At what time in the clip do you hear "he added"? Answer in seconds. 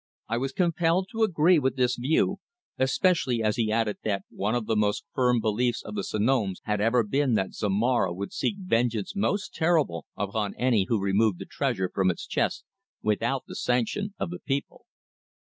3.57-3.97